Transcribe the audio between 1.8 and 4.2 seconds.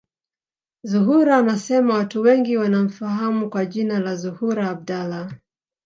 watu wengi wanamfahamu kwa jina la